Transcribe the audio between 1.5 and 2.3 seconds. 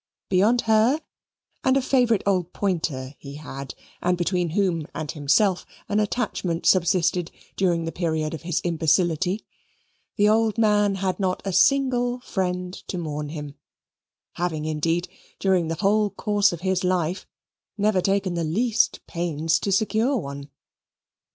and a favourite